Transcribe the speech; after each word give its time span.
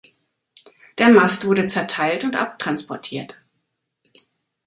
Der 0.97 1.09
Mast 1.09 1.45
wurde 1.45 1.67
zerteilt 1.67 2.23
und 2.23 2.35
abtransportiert. 2.35 3.39